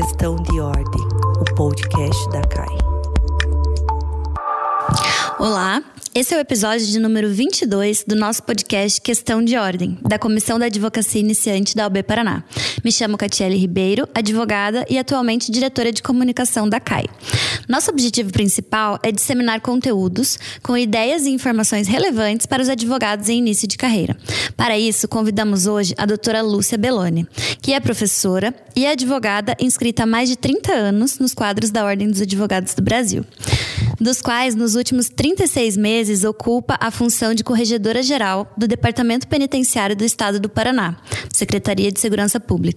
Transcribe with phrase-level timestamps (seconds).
[0.00, 1.08] Questão de Ordem,
[1.40, 2.78] o podcast da CAI.
[5.40, 5.82] Olá,
[6.14, 10.56] esse é o episódio de número 22 do nosso podcast Questão de Ordem, da Comissão
[10.56, 12.44] da Advocacia Iniciante da UB Paraná.
[12.84, 17.06] Me chamo Catiele Ribeiro, advogada e atualmente diretora de comunicação da CAI.
[17.68, 23.38] Nosso objetivo principal é disseminar conteúdos com ideias e informações relevantes para os advogados em
[23.38, 24.16] início de carreira.
[24.56, 27.26] Para isso, convidamos hoje a doutora Lúcia Belloni,
[27.60, 32.08] que é professora e advogada inscrita há mais de 30 anos nos quadros da Ordem
[32.08, 33.24] dos Advogados do Brasil
[34.00, 39.96] dos quais nos últimos 36 meses ocupa a função de corregedora geral do Departamento Penitenciário
[39.96, 40.96] do Estado do Paraná,
[41.32, 42.67] Secretaria de Segurança Pública.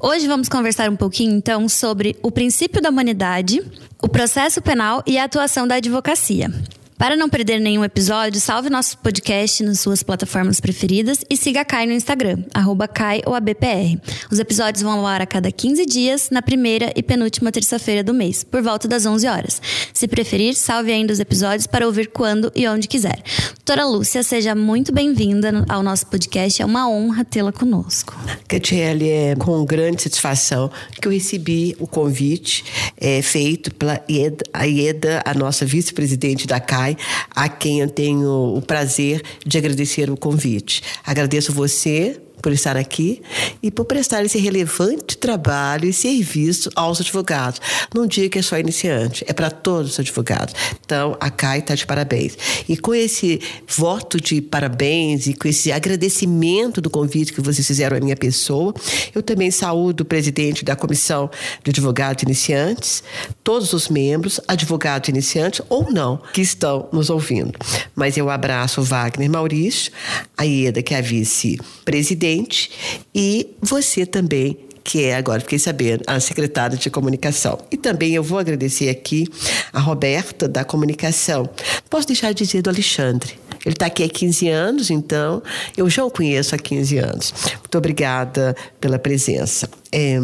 [0.00, 3.62] Hoje vamos conversar um pouquinho então sobre o princípio da humanidade,
[4.00, 6.50] o processo penal e a atuação da advocacia.
[6.98, 11.64] Para não perder nenhum episódio, salve nosso podcast nas suas plataformas preferidas e siga a
[11.64, 13.96] Kai no Instagram, arroba Kai ou ABPR.
[14.32, 18.12] Os episódios vão ao ar a cada 15 dias, na primeira e penúltima terça-feira do
[18.12, 19.62] mês, por volta das 11 horas.
[19.94, 23.22] Se preferir, salve ainda os episódios para ouvir quando e onde quiser.
[23.68, 26.62] Doutora Lúcia, seja muito bem-vinda ao nosso podcast.
[26.62, 28.18] É uma honra tê-la conosco.
[28.48, 30.68] Catiele, é com grande satisfação
[31.00, 32.64] que eu recebi o convite
[32.96, 36.87] é, feito pela Ieda, a Ieda, a nossa vice-presidente da CAI,
[37.34, 40.82] a quem eu tenho o prazer de agradecer o convite.
[41.04, 43.22] Agradeço você por estar aqui
[43.62, 47.60] e por prestar esse relevante trabalho e serviço aos advogados.
[47.94, 50.54] Não diga que é só iniciante, é para todos os advogados.
[50.84, 52.36] Então, a CAI está de parabéns.
[52.68, 57.96] E com esse voto de parabéns e com esse agradecimento do convite que vocês fizeram
[57.96, 58.74] à minha pessoa,
[59.14, 61.30] eu também saúdo o presidente da Comissão
[61.62, 63.02] de Advogados Iniciantes,
[63.42, 67.58] todos os membros, advogados iniciantes ou não, que estão nos ouvindo.
[67.94, 69.92] Mas eu abraço o Wagner Maurício,
[70.36, 72.70] a Ieda, que é a vice-presidente, presidente,
[73.14, 77.58] e você também, que é, agora fiquei sabendo, a secretária de comunicação.
[77.70, 79.26] E também eu vou agradecer aqui
[79.72, 81.48] a Roberta, da comunicação.
[81.88, 83.38] Posso deixar de dizer do Alexandre.
[83.64, 85.42] Ele está aqui há 15 anos, então
[85.76, 87.34] eu já o conheço há 15 anos.
[87.58, 89.68] Muito obrigada pela presença.
[89.90, 90.18] É,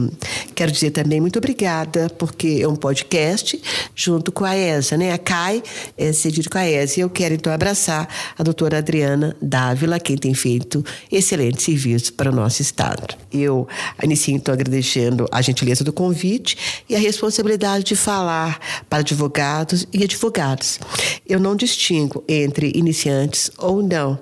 [0.54, 3.60] quero dizer também muito obrigada, porque é um podcast
[3.94, 5.12] junto com a ESA, né?
[5.12, 5.62] A CAI
[5.96, 7.00] é cedido com a ESA.
[7.00, 12.30] E eu quero então abraçar a doutora Adriana Dávila, quem tem feito excelente serviço para
[12.30, 13.16] o nosso Estado.
[13.32, 13.66] Eu
[14.02, 18.58] inicio então agradecendo a gentileza do convite e a responsabilidade de falar
[18.88, 20.78] para advogados e advogados.
[21.26, 24.18] Eu não distingo entre iniciantes ou não,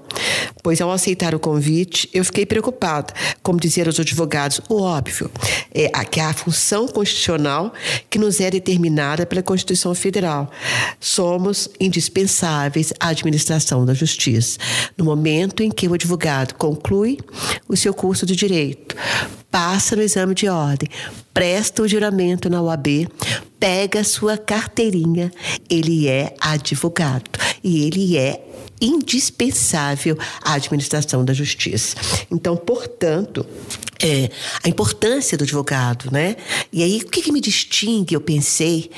[0.62, 5.31] pois ao aceitar o convite, eu fiquei preocupada, como dizer aos advogados, o óbvio
[5.74, 7.72] é, que é a função constitucional
[8.10, 10.50] que nos é determinada pela Constituição Federal.
[11.00, 14.58] Somos indispensáveis à administração da justiça.
[14.96, 17.18] No momento em que o advogado conclui
[17.68, 18.96] o seu curso de direito,
[19.50, 20.88] passa no exame de ordem,
[21.32, 23.08] presta o juramento na UAB,
[23.60, 25.30] pega a sua carteirinha,
[25.68, 27.30] ele é advogado
[27.62, 28.51] e ele é
[28.82, 31.96] indispensável à administração da justiça.
[32.30, 33.46] Então, portanto,
[34.02, 34.28] é,
[34.64, 36.36] a importância do advogado, né?
[36.72, 38.90] E aí, o que, que me distingue, eu pensei,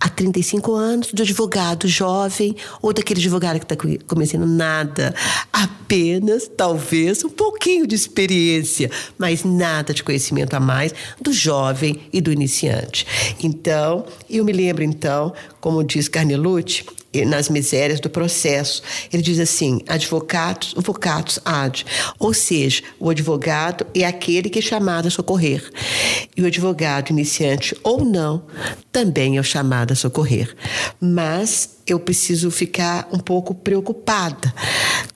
[0.00, 3.76] há 35 anos, do advogado jovem ou daquele advogado que está
[4.06, 5.14] começando nada,
[5.52, 12.20] apenas, talvez, um pouquinho de experiência, mas nada de conhecimento a mais do jovem e
[12.20, 13.06] do iniciante.
[13.42, 16.84] Então, eu me lembro, então, como diz Carnelucci,
[17.24, 18.82] nas misérias do processo.
[19.12, 21.86] Ele diz assim: advocados, vocatus ad,
[22.18, 25.70] ou seja, o advogado é aquele que é chamado a socorrer.
[26.36, 28.44] E o advogado iniciante ou não
[28.92, 30.54] também é o chamado a socorrer.
[31.00, 34.52] Mas eu preciso ficar um pouco preocupada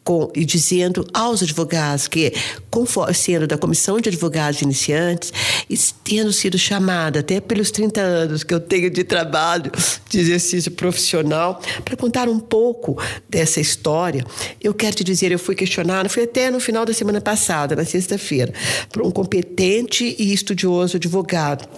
[0.05, 2.33] com, e dizendo aos advogados que,
[2.71, 5.33] conforme, sendo da Comissão de Advogados Iniciantes,
[5.69, 9.71] e tendo sido chamada até pelos 30 anos que eu tenho de trabalho,
[10.09, 12.97] de exercício profissional, para contar um pouco
[13.29, 14.25] dessa história,
[14.61, 17.85] eu quero te dizer, eu fui questionada, fui até no final da semana passada, na
[17.85, 18.53] sexta-feira,
[18.93, 21.69] por um competente e estudioso advogado.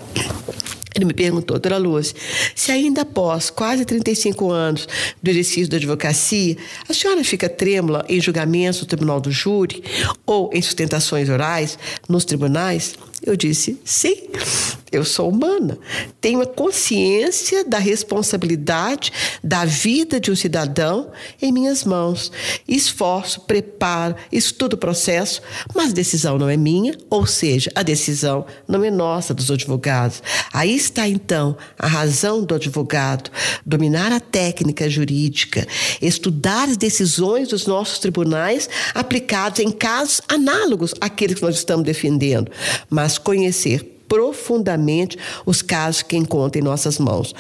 [0.94, 2.14] Ele me perguntou, doutora Luz,
[2.54, 4.86] se ainda após quase 35 anos
[5.22, 6.56] do exercício da advocacia,
[6.88, 9.82] a senhora fica trêmula em julgamentos no tribunal do júri
[10.26, 11.78] ou em sustentações orais
[12.08, 12.94] nos tribunais?
[13.24, 14.28] Eu disse: sim,
[14.92, 15.78] eu sou humana.
[16.20, 19.10] Tenho a consciência da responsabilidade
[19.42, 21.10] da vida de um cidadão
[21.40, 22.30] em minhas mãos.
[22.68, 25.40] Esforço, preparo, estudo o processo,
[25.74, 30.22] mas a decisão não é minha, ou seja, a decisão não é nossa dos advogados.
[30.52, 33.30] Aí está então a razão do advogado:
[33.64, 35.66] dominar a técnica jurídica,
[36.02, 42.50] estudar as decisões dos nossos tribunais aplicados em casos análogos àqueles que nós estamos defendendo,
[42.90, 45.16] mas conhecer profundamente
[45.46, 47.34] os casos que encontra em nossas mãos.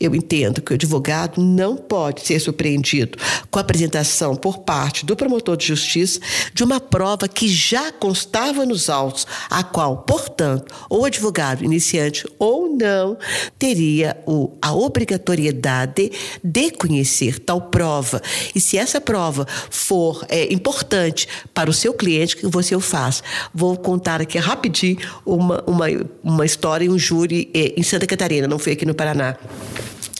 [0.00, 3.16] Eu entendo que o advogado não pode ser surpreendido
[3.52, 6.18] com a apresentação por parte do promotor de justiça
[6.52, 12.68] de uma prova que já constava nos autos, a qual, portanto, o advogado iniciante ou
[12.68, 13.16] não
[13.56, 16.10] teria o, a obrigatoriedade
[16.42, 18.20] de conhecer tal prova.
[18.56, 23.22] E se essa prova for é, importante para o seu cliente, que você o faz.
[23.54, 25.86] Vou contar aqui rapidinho uma, uma,
[26.22, 29.36] uma história em um júri é, em Santa Catarina, não foi aqui no Paraná.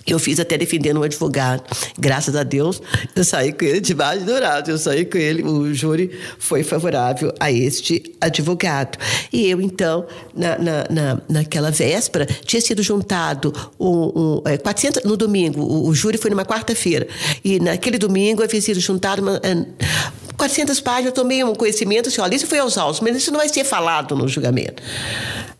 [0.09, 1.63] Eu fiz até defendendo um advogado.
[1.99, 2.81] Graças a Deus,
[3.15, 4.71] eu saí com ele de baixo dourado.
[4.71, 8.99] Eu saí com ele, o júri foi favorável a este advogado.
[9.33, 15.09] E eu, então, na, na, na naquela véspera, tinha sido juntado um, um, 400, é,
[15.09, 17.07] no domingo, o, o júri foi numa quarta-feira.
[17.45, 19.41] E naquele domingo havia sido juntado uma,
[20.37, 23.39] 400 páginas, eu tomei um conhecimento assim, olha, isso foi aos autos, mas isso não
[23.39, 24.83] vai ser falado no julgamento.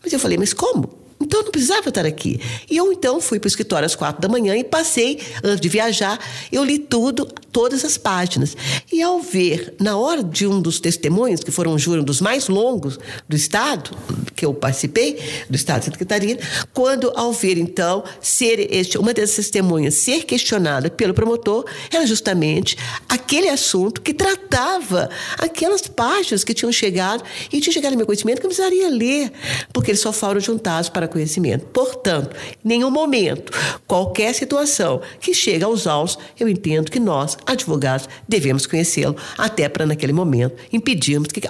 [0.01, 1.08] Mas eu falei, mas como?
[1.21, 2.39] Então eu não precisava estar aqui.
[2.69, 5.67] E eu então fui para o escritório às quatro da manhã e passei, antes de
[5.67, 6.17] viajar,
[6.51, 8.55] eu li tudo, todas as páginas.
[8.91, 12.97] E ao ver, na hora de um dos testemunhos, que foram um dos mais longos
[13.27, 13.91] do Estado,
[14.33, 15.19] que eu participei,
[15.49, 16.39] do Estado de Santa Catarina,
[16.73, 22.77] quando ao ver então ser este, uma dessas testemunhas ser questionada pelo promotor, era justamente
[23.09, 28.39] aquele assunto que tratava aquelas páginas que tinham chegado e tinha chegado no meu conhecimento
[28.39, 29.31] que eu precisaria ler,
[29.73, 31.65] porque eles só foram juntados para conhecimento.
[31.67, 33.51] Portanto, em nenhum momento,
[33.87, 39.85] qualquer situação que chega aos autos, eu entendo que nós, advogados, devemos conhecê-lo, até para,
[39.85, 41.41] naquele momento, impedirmos que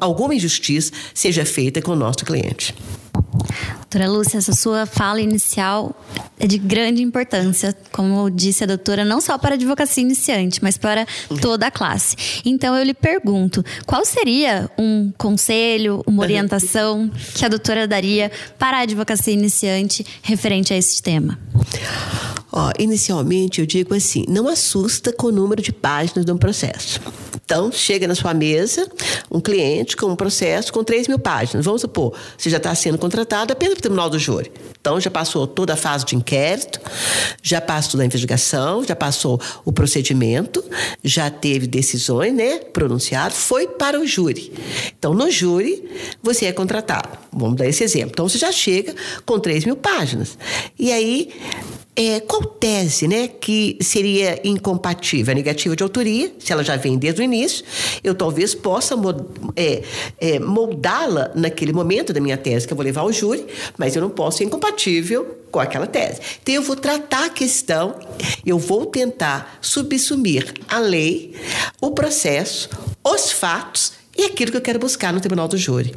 [0.00, 2.74] alguma injustiça seja feita com o nosso cliente.
[3.90, 5.98] Doutora Lúcia, essa sua fala inicial
[6.38, 10.76] é de grande importância, como disse a doutora, não só para a advocacia iniciante, mas
[10.76, 11.06] para
[11.40, 12.42] toda a classe.
[12.44, 18.76] Então eu lhe pergunto, qual seria um conselho, uma orientação que a doutora daria para
[18.76, 21.38] a advocacia iniciante referente a esse tema?
[22.50, 27.00] Ó, inicialmente eu digo assim, não assusta com o número de páginas de um processo.
[27.44, 28.86] Então, chega na sua mesa
[29.30, 31.64] um cliente com um processo com 3 mil páginas.
[31.64, 34.50] Vamos supor, você já está sendo contratado apenas para o Tribunal do Júri.
[34.80, 36.80] Então, já passou toda a fase de inquérito,
[37.42, 40.64] já passou a investigação, já passou o procedimento,
[41.02, 44.52] já teve decisões né, pronunciadas, foi para o júri.
[44.98, 45.88] Então, no júri,
[46.22, 47.18] você é contratado.
[47.32, 48.10] Vamos dar esse exemplo.
[48.12, 48.94] Então, você já chega
[49.26, 50.38] com 3 mil páginas.
[50.78, 51.30] E aí,
[51.98, 55.32] é, qual tese né, que seria incompatível?
[55.32, 57.64] A negativa de autoria, se ela já vem desde o início,
[58.04, 58.94] eu talvez possa
[59.56, 59.82] é,
[60.20, 63.44] é, moldá-la naquele momento da minha tese que eu vou levar ao júri,
[63.76, 66.20] mas eu não posso ser incompatível com aquela tese.
[66.40, 67.96] Então eu vou tratar a questão,
[68.46, 71.34] eu vou tentar subsumir a lei,
[71.80, 72.70] o processo,
[73.02, 75.92] os fatos e aquilo que eu quero buscar no tribunal do júri.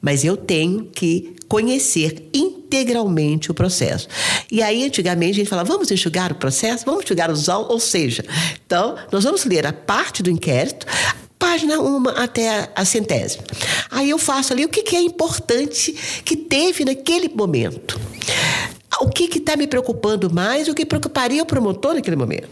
[0.00, 2.30] Mas eu tenho que conhecer
[2.72, 4.08] integralmente o processo.
[4.50, 8.24] E aí, antigamente, a gente falava, vamos enxugar o processo, vamos enxugar os ou seja,
[8.64, 10.86] então, nós vamos ler a parte do inquérito,
[11.38, 13.44] página uma até a, centésima.
[13.90, 15.92] Aí eu faço ali o que, que é importante
[16.24, 18.00] que teve naquele momento
[19.00, 22.48] o que está me preocupando mais, o que preocuparia o promotor naquele momento,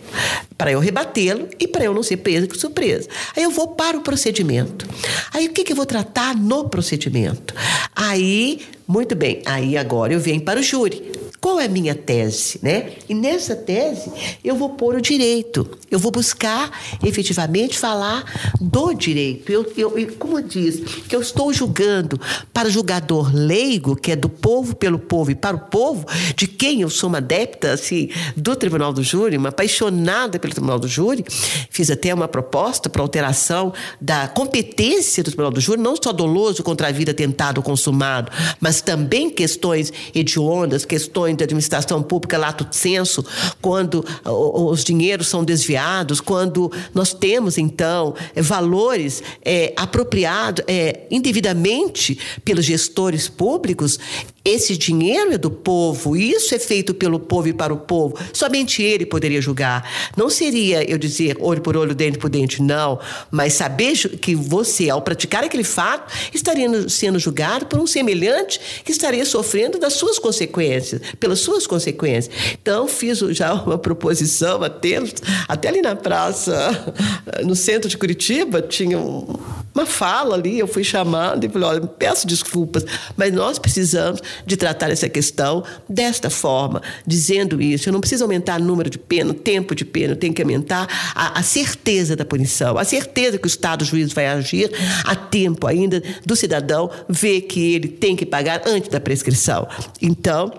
[0.58, 3.08] para eu rebatê-lo e para eu não ser preso com surpresa.
[3.36, 4.84] Aí eu vou para o procedimento.
[5.32, 7.54] Aí o que, que eu vou tratar no procedimento?
[7.94, 11.12] Aí, muito bem, aí agora eu venho para o júri.
[11.40, 12.92] Qual é a minha tese, né?
[13.08, 14.12] E nessa tese
[14.44, 15.78] eu vou pôr o direito.
[15.90, 16.70] Eu vou buscar
[17.02, 19.50] efetivamente falar do direito.
[19.50, 22.20] Eu, eu, como diz, que eu estou julgando
[22.52, 26.06] para o julgador leigo, que é do povo, pelo povo e para o povo,
[26.36, 30.78] de quem eu sou uma adepta assim, do Tribunal do Júri, uma apaixonada pelo Tribunal
[30.78, 31.24] do Júri.
[31.70, 36.62] Fiz até uma proposta para alteração da competência do Tribunal do Júri, não só doloso
[36.62, 38.30] contra a vida tentado ou consumado,
[38.60, 43.24] mas também questões hediondas, questões de administração pública lato senso,
[43.60, 52.18] quando os dinheiros são desviados, quando nós temos, então, é, valores é, apropriados é, indevidamente
[52.44, 53.98] pelos gestores públicos,
[54.44, 58.18] esse dinheiro é do povo, isso é feito pelo povo e para o povo.
[58.32, 59.86] Somente ele poderia julgar.
[60.16, 62.98] Não seria eu dizer olho por olho, dente por dente, não.
[63.30, 68.92] Mas saber que você, ao praticar aquele fato, estaria sendo julgado por um semelhante que
[68.92, 72.34] estaria sofrendo das suas consequências, pelas suas consequências.
[72.60, 75.02] Então, fiz já uma proposição até,
[75.48, 76.94] até ali na praça,
[77.44, 82.26] no centro de Curitiba, tinha uma fala ali, eu fui chamada e falei: olha, peço
[82.26, 82.84] desculpas,
[83.16, 87.88] mas nós precisamos de tratar essa questão desta forma, dizendo isso.
[87.88, 90.86] Eu não preciso aumentar o número de pena, o tempo de pena, tenho que aumentar
[91.14, 94.70] a, a certeza da punição, a certeza que o Estado o juiz vai agir
[95.04, 99.66] a tempo ainda do cidadão ver que ele tem que pagar antes da prescrição.
[100.00, 100.52] Então,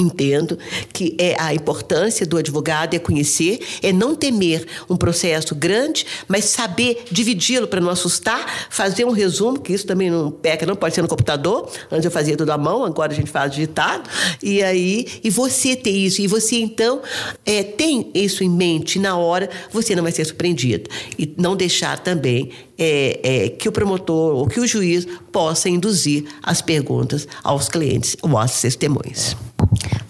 [0.00, 0.58] Entendo
[0.94, 6.46] que é a importância do advogado é conhecer, é não temer um processo grande, mas
[6.46, 10.94] saber dividi-lo para não assustar, fazer um resumo, que isso também não peca, não pode
[10.94, 11.70] ser no computador.
[11.92, 14.08] Antes eu fazia tudo à mão, agora a gente faz digitado.
[14.42, 17.02] E aí, e você ter isso, e você então
[17.44, 20.88] é, tem isso em mente na hora, você não vai ser surpreendido.
[21.18, 26.24] E não deixar também é, é, que o promotor ou que o juiz possa induzir
[26.42, 29.36] as perguntas aos clientes ou às testemunhas.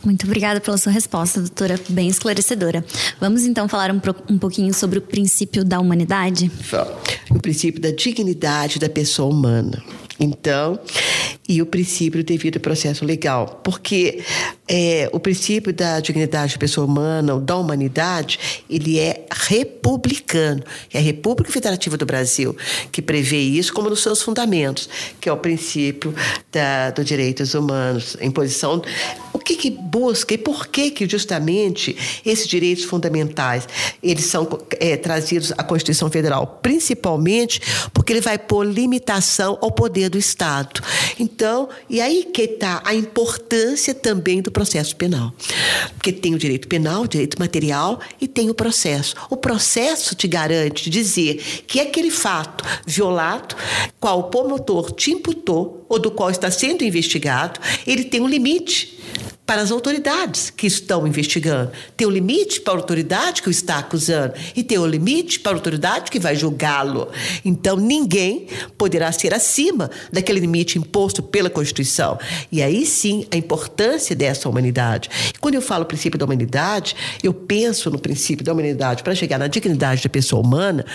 [0.05, 2.85] Muito obrigada pela sua resposta, doutora, bem esclarecedora.
[3.21, 4.01] Vamos então falar um,
[4.31, 6.51] um pouquinho sobre o princípio da humanidade?
[7.31, 9.83] O princípio da dignidade da pessoa humana.
[10.19, 10.79] Então,
[11.51, 13.61] e o princípio devido ao processo legal.
[13.65, 14.23] Porque
[14.69, 18.39] é, o princípio da dignidade da pessoa humana, ou da humanidade,
[18.71, 20.63] ele é republicano.
[20.95, 22.57] É a República Federativa do Brasil
[22.93, 24.89] que prevê isso como nos seus fundamentos,
[25.21, 26.15] que é o princípio
[26.95, 28.81] dos direitos humanos, em posição.
[29.30, 33.69] O que, que busca e por que, que justamente esses direitos fundamentais
[34.03, 36.59] eles são é, trazidos à Constituição Federal?
[36.63, 37.61] Principalmente
[37.93, 40.81] porque ele vai pôr limitação ao poder do Estado.
[41.19, 45.33] Então, e aí que está a importância também do processo penal.
[45.95, 49.15] Porque tem o direito penal, o direito material e tem o processo.
[49.29, 53.55] O processo te garante dizer que aquele fato violado,
[53.99, 59.01] qual o promotor te imputou ou do qual está sendo investigado, ele tem um limite
[59.45, 61.73] para as autoridades que estão investigando.
[61.97, 65.51] Tem um limite para a autoridade que o está acusando e tem um limite para
[65.51, 67.09] a autoridade que vai julgá-lo.
[67.45, 68.47] Então, ninguém
[68.79, 72.17] poderá ser acima daquele limite imposto pela Constituição.
[72.53, 75.11] E aí sim a importância dessa humanidade.
[75.41, 79.49] Quando eu falo princípio da humanidade, eu penso no princípio da humanidade para chegar na
[79.49, 80.87] dignidade da pessoa humana,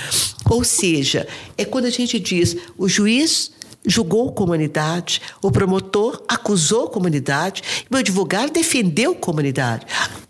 [0.50, 3.52] ou seja, é quando a gente diz o juiz
[3.88, 7.62] julgou comunidade, o promotor acusou comunidade,
[7.92, 9.86] o advogado defendeu comunidade.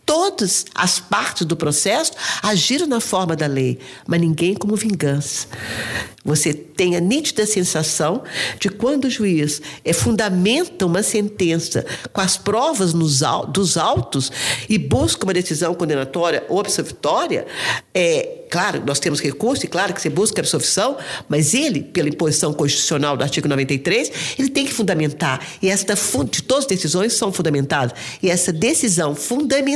[0.06, 2.12] Todas as partes do processo
[2.44, 5.48] agiram na forma da lei, mas ninguém como vingança.
[6.24, 8.24] Você tem a nítida sensação
[8.60, 11.84] de quando o juiz é, fundamenta uma sentença
[12.14, 13.24] com as provas dos
[13.78, 14.32] autos
[14.70, 17.48] e busca uma decisão condenatória ou absolutória,
[17.92, 20.96] é, claro, nós temos recurso e claro que você busca a absolvição,
[21.28, 24.10] mas ele, pela imposição constitucional do artigo 93,
[24.40, 25.46] ele tem que fundamentar.
[25.62, 27.94] E esta, de todas as decisões são fundamentadas.
[28.24, 29.76] E essa decisão fundamental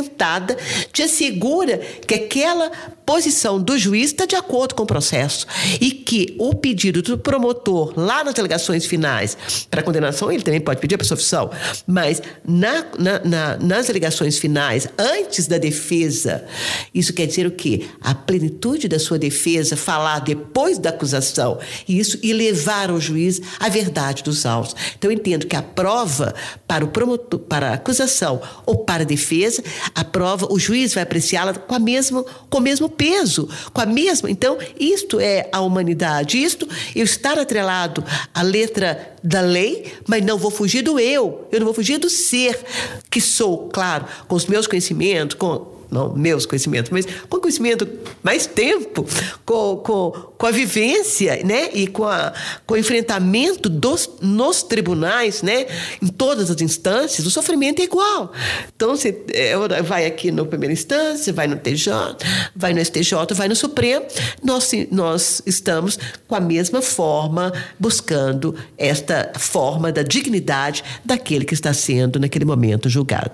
[0.93, 2.71] te assegura que aquela
[3.09, 5.47] posição do juiz está de acordo com o processo
[5.81, 9.35] e que o pedido do promotor lá nas delegações finais
[9.69, 11.49] para condenação, ele também pode pedir a absolvição,
[11.87, 16.45] mas na, na, na, nas delegações finais, antes da defesa,
[16.93, 17.87] isso quer dizer o quê?
[17.99, 21.57] A plenitude da sua defesa, falar depois da acusação,
[21.87, 24.75] e isso e levar ao juiz a verdade dos autos.
[24.97, 26.33] Então, eu entendo que a prova
[26.67, 29.63] para o promotor, para a acusação ou para a defesa,
[29.95, 33.85] a prova, o juiz vai apreciá-la com, a mesmo, com o mesmo peso, com a
[33.85, 34.29] mesma.
[34.29, 40.37] Então, isto é a humanidade, isto eu estar atrelado à letra da lei, mas não
[40.37, 42.59] vou fugir do eu, eu não vou fugir do ser
[43.09, 47.87] que sou, claro, com os meus conhecimentos, com não meus conhecimentos, mas com conhecimento
[48.21, 49.05] mais tempo,
[49.45, 51.69] com, com, com a vivência, né?
[51.73, 52.33] E com, a,
[52.65, 55.65] com o enfrentamento dos, nos tribunais, né?
[56.01, 58.31] Em todas as instâncias, o sofrimento é igual.
[58.75, 61.91] Então, você é, vai aqui no primeira instância, vai no TJ,
[62.55, 64.05] vai no STJ, vai no Supremo,
[64.43, 71.73] nós, nós estamos com a mesma forma, buscando esta forma da dignidade daquele que está
[71.73, 73.31] sendo, naquele momento, julgado.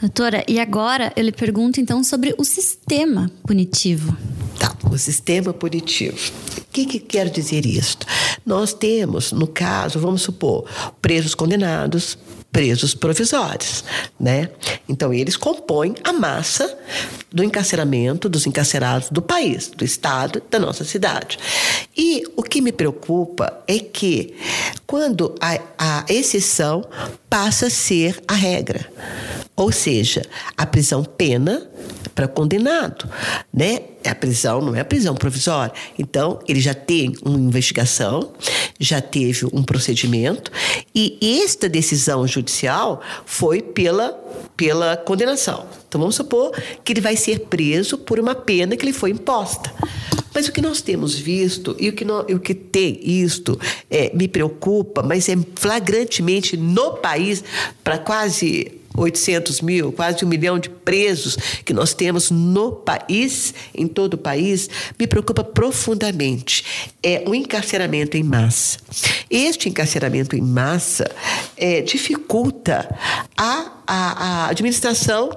[0.00, 4.14] Doutora, e agora eu lhe pergunto pergunta então sobre o sistema punitivo.
[4.58, 6.16] Tá, o sistema punitivo.
[6.58, 8.06] O que, que quer dizer isto?
[8.44, 10.64] Nós temos, no caso, vamos supor,
[11.00, 12.18] presos condenados,
[12.56, 13.84] presos provisórios,
[14.18, 14.48] né?
[14.88, 16.74] Então eles compõem a massa
[17.30, 21.38] do encarceramento dos encarcerados do país, do estado, da nossa cidade.
[21.94, 24.34] E o que me preocupa é que
[24.86, 26.82] quando a, a exceção
[27.28, 28.90] passa a ser a regra.
[29.54, 30.22] Ou seja,
[30.56, 31.68] a prisão pena
[32.14, 33.06] para condenado,
[33.52, 33.80] né?
[34.06, 35.72] A prisão não é a prisão provisória.
[35.98, 38.32] Então, ele já tem uma investigação,
[38.78, 40.50] já teve um procedimento
[40.94, 44.12] e esta decisão judicial foi pela
[44.56, 45.66] pela condenação.
[45.86, 49.72] Então, vamos supor que ele vai ser preso por uma pena que lhe foi imposta.
[50.34, 53.58] Mas o que nós temos visto e o que, nós, o que tem isto
[53.90, 57.42] é, me preocupa, mas é flagrantemente no país
[57.82, 63.86] para quase 800 mil, quase um milhão de presos que nós temos no país, em
[63.86, 66.64] todo o país, me preocupa profundamente.
[67.02, 68.78] É o encarceramento em massa.
[69.30, 71.10] Este encarceramento em massa
[71.56, 72.88] é, dificulta
[73.36, 75.30] a, a, a, administração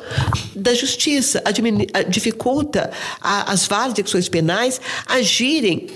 [0.55, 1.41] da justiça,
[2.07, 5.87] dificulta a, as várias execuções penais agirem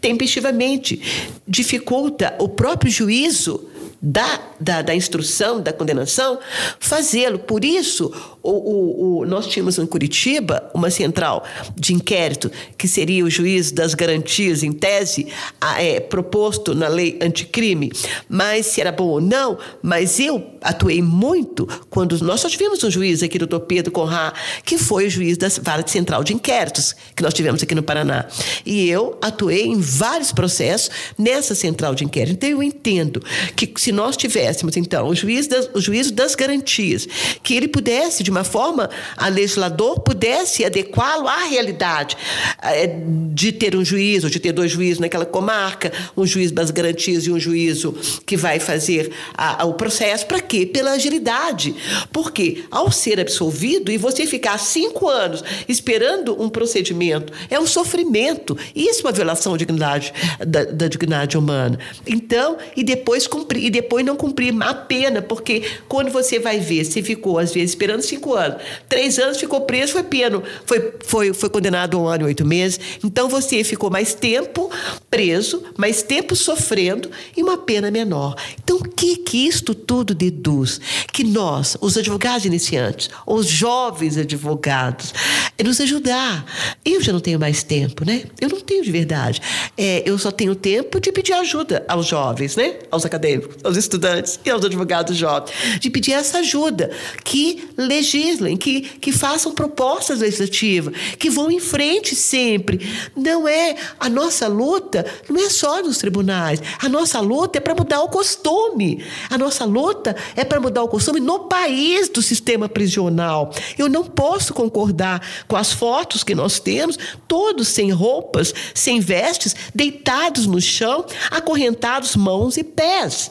[0.00, 1.00] tempestivamente,
[1.46, 3.68] dificulta o próprio juízo
[4.00, 6.38] da, da, da instrução, da condenação,
[6.78, 7.38] fazê-lo.
[7.38, 8.12] Por isso,
[8.42, 13.72] o, o, o, nós tínhamos em Curitiba uma central de inquérito, que seria o juiz
[13.72, 15.26] das garantias, em tese,
[15.60, 17.92] a, é, proposto na lei anticrime.
[18.28, 22.90] Mas se era bom ou não, mas eu atuei muito quando nós só tivemos um
[22.90, 24.32] juiz aqui, doutor Pedro Conrá,
[24.64, 28.26] que foi o juiz da vara central de inquéritos que nós tivemos aqui no Paraná.
[28.64, 32.34] E eu atuei em vários processos nessa central de inquérito.
[32.34, 33.22] Então eu entendo
[33.56, 37.06] que se nós tivéssemos, então, o juiz das, o juízo das garantias,
[37.42, 42.16] que ele pudesse, de uma forma, a legislador pudesse adequá-lo à realidade
[42.62, 42.86] é,
[43.32, 47.26] de ter um juiz, ou de ter dois juízes naquela comarca, um juiz das garantias
[47.26, 47.94] e um juízo
[48.26, 50.26] que vai fazer a, a, o processo.
[50.26, 50.66] Para quê?
[50.66, 51.74] Pela agilidade.
[52.12, 58.56] Porque ao ser absolvido e você ficar cinco anos esperando um procedimento, é um sofrimento.
[58.74, 60.12] Isso é uma violação da dignidade,
[60.46, 61.78] da, da dignidade humana.
[62.06, 67.02] Então, e depois cumprir depois não cumprir a pena, porque quando você vai ver, se
[67.02, 71.48] ficou, às vezes, esperando cinco anos, três anos ficou preso, foi peno, foi, foi, foi
[71.48, 72.80] condenado a um ano e oito meses.
[73.04, 74.70] Então você ficou mais tempo
[75.08, 78.34] preso, mais tempo sofrendo e uma pena menor.
[78.62, 80.80] Então, o que, que isto tudo deduz?
[81.12, 85.14] Que nós, os advogados iniciantes, os jovens advogados,
[85.56, 86.44] é nos ajudar.
[86.84, 88.24] Eu já não tenho mais tempo, né?
[88.40, 89.40] Eu não tenho de verdade.
[89.76, 92.76] É, eu só tenho tempo de pedir ajuda aos jovens, né?
[92.90, 96.90] Aos acadêmicos, aos estudantes e aos advogados jovens, de pedir essa ajuda,
[97.24, 102.88] que legislem, que, que façam propostas legislativas, que vão em frente sempre.
[103.14, 106.60] Não é a nossa luta, não é só nos tribunais.
[106.80, 109.04] A nossa luta é para mudar o costume.
[109.30, 113.52] A nossa luta é para mudar o costume no país do sistema prisional.
[113.76, 119.54] Eu não posso concordar com as fotos que nós temos, todos sem roupas, sem vestes,
[119.74, 123.30] deitados no chão, acorrentados mãos e pés.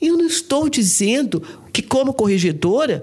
[0.00, 3.02] Eu não estou dizendo que, como corregedora,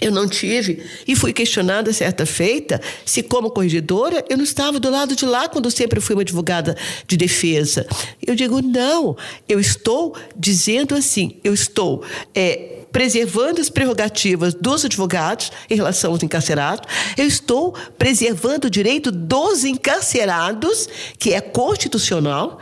[0.00, 4.90] eu não tive e fui questionada certa feita se, como corregedora, eu não estava do
[4.90, 6.76] lado de lá quando sempre fui uma advogada
[7.06, 7.86] de defesa.
[8.24, 9.16] Eu digo, não,
[9.48, 12.04] eu estou dizendo assim, eu estou.
[12.34, 16.84] É, preservando as prerrogativas dos advogados em relação aos encarcerados,
[17.16, 22.58] eu estou preservando o direito dos encarcerados, que é constitucional,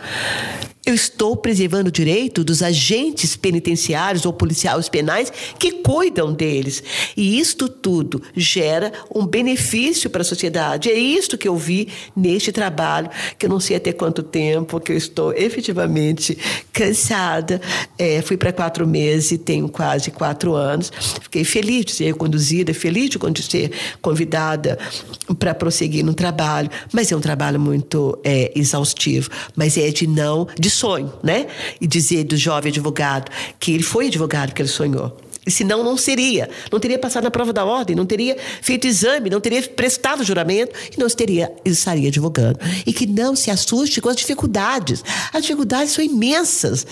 [0.86, 6.80] eu estou preservando o direito dos agentes penitenciários ou policiais penais que cuidam deles.
[7.16, 10.88] E isto tudo gera um benefício para a sociedade.
[10.88, 14.92] É isto que eu vi neste trabalho, que eu não sei até quanto tempo, que
[14.92, 16.38] eu estou efetivamente
[16.72, 17.60] cansada.
[17.98, 20.92] É, fui para quatro meses e tenho quase quatro anos.
[21.22, 24.78] Fiquei feliz de ser conduzida, feliz de ser convidada
[25.38, 26.70] para prosseguir no trabalho.
[26.92, 29.28] Mas é um trabalho muito é, exaustivo.
[29.54, 30.46] Mas é de não.
[30.58, 31.46] De sonho, né?
[31.80, 35.16] E dizer do jovem advogado que ele foi advogado que ele sonhou.
[35.48, 39.40] Senão não seria, não teria passado na prova da ordem, não teria feito exame, não
[39.40, 42.58] teria prestado juramento e não estaria, estaria advogando.
[42.84, 45.04] E que não se assuste com as dificuldades.
[45.32, 46.86] As dificuldades são imensas.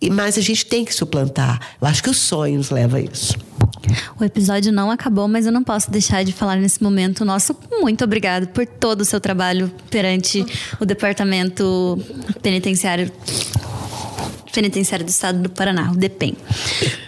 [0.00, 1.60] E, mas a gente tem que suplantar.
[1.80, 3.34] Eu acho que o sonho nos leva a isso.
[4.18, 7.24] O episódio não acabou, mas eu não posso deixar de falar nesse momento.
[7.24, 10.44] Nosso muito obrigado por todo o seu trabalho perante
[10.80, 11.98] o Departamento
[12.42, 13.10] Penitenciário
[14.54, 16.36] Penitenciário do Estado do Paraná, o DEPEN.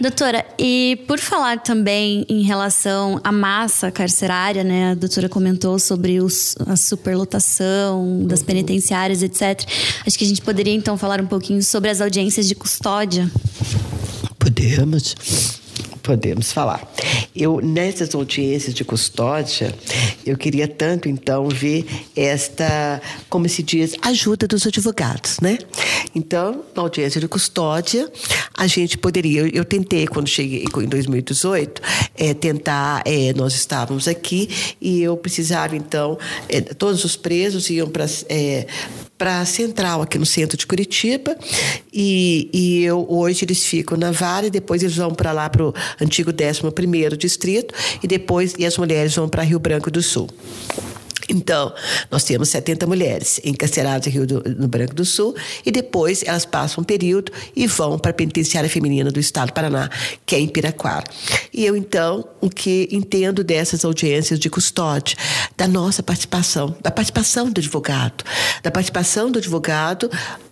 [0.01, 4.91] Doutora, e por falar também em relação à massa carcerária, né?
[4.91, 9.63] A doutora comentou sobre os, a superlotação das penitenciárias, etc.
[10.05, 13.31] Acho que a gente poderia então falar um pouquinho sobre as audiências de custódia.
[14.37, 15.15] Podemos
[16.07, 16.89] podemos falar.
[17.35, 19.75] Eu nessas audiências de custódia,
[20.25, 25.57] eu queria tanto então ver esta, como se diz, ajuda dos advogados, né?
[26.17, 28.11] Então, na audiência de custódia,
[28.55, 31.79] a gente poderia, eu, eu tentei quando cheguei em 2018,
[32.15, 34.49] é, tentar, é, nós estávamos aqui
[34.81, 36.17] e eu precisava então,
[36.49, 38.07] é, todos os presos iam para
[39.17, 41.35] para a central aqui no centro de Curitiba
[41.91, 45.65] e, e eu, hoje eles ficam na Vara e depois eles vão para lá para
[45.65, 50.29] o antigo 11º distrito e depois e as mulheres vão para Rio Branco do Sul.
[51.29, 51.73] Então,
[52.09, 55.35] nós temos 70 mulheres encarceradas Rio do, no Branco do Sul
[55.65, 59.53] e depois elas passam um período e vão para a penitenciária feminina do Estado do
[59.53, 59.89] Paraná,
[60.25, 61.03] que é em Piraquara.
[61.53, 65.17] E eu, então, o que entendo dessas audiências de custódia,
[65.55, 68.23] da nossa participação, da participação do advogado,
[68.63, 70.09] da participação do advogado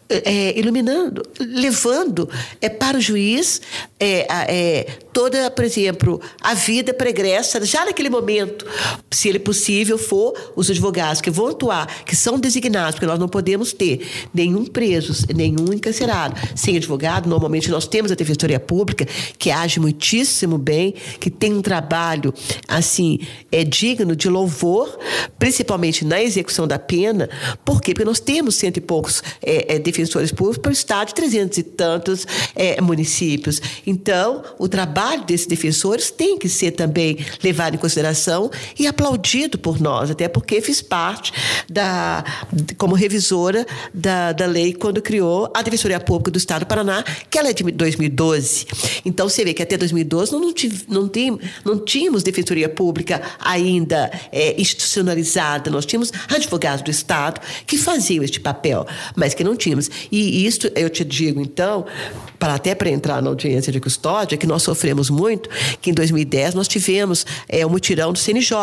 [0.09, 2.29] é, iluminando, levando
[2.61, 3.61] é, para o juiz
[3.99, 8.65] é, é, toda, por exemplo, a vida pregressa, já naquele momento,
[9.09, 13.27] se ele possível for, os advogados que vão atuar, que são designados, porque nós não
[13.27, 17.29] podemos ter nenhum preso, nenhum encarcerado sem advogado.
[17.29, 19.07] Normalmente nós temos a Defensoria Pública,
[19.39, 22.33] que age muitíssimo bem, que tem um trabalho,
[22.67, 23.19] assim,
[23.51, 24.99] é digno de louvor,
[25.39, 27.29] principalmente na execução da pena.
[27.63, 27.93] Por quê?
[27.93, 31.57] Porque nós temos cento e poucos é, é, defensores públicos para o estado de trezentos
[31.57, 33.61] e tantos é, municípios.
[33.87, 39.79] Então, o trabalho desses defensores tem que ser também levado em consideração e aplaudido por
[39.79, 41.31] nós, até porque fiz parte
[41.69, 42.23] da,
[42.77, 47.37] como revisora da, da lei quando criou a Defensoria Pública do Estado do Paraná, que
[47.37, 48.65] ela é de 2012.
[49.05, 50.53] Então, você vê que até 2012 não, não,
[50.89, 58.23] não, não tínhamos Defensoria Pública ainda é, institucionalizada, nós tínhamos advogados do Estado que faziam
[58.23, 59.84] este papel, mas que não tínhamos.
[60.11, 61.85] E isso, eu te digo, então,
[62.39, 65.49] para até para entrar na audiência de custódia, que nós sofremos muito,
[65.81, 68.55] que em 2010 nós tivemos é, o mutirão do CNJ.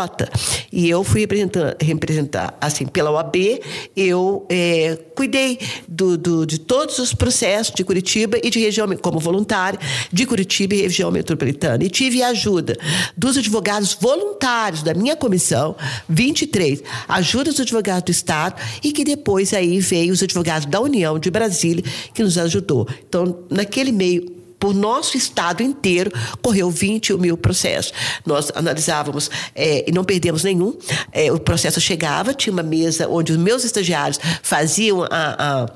[0.70, 3.60] E eu fui representar, representar assim, pela OAB,
[3.96, 5.58] eu é, cuidei
[5.88, 9.78] do, do, de todos os processos de Curitiba e de região, como voluntária,
[10.12, 11.82] de Curitiba e região metropolitana.
[11.84, 12.76] E tive a ajuda
[13.16, 15.76] dos advogados voluntários da minha comissão,
[16.08, 21.11] 23, ajuda dos advogados do Estado, e que depois aí veio os advogados da União
[21.18, 22.86] de Brasília, que nos ajudou.
[23.08, 27.92] Então, naquele meio por nosso estado inteiro, correu 21 mil processos.
[28.24, 30.78] Nós analisávamos é, e não perdemos nenhum.
[31.10, 35.66] É, o processo chegava, tinha uma mesa onde os meus estagiários faziam a, a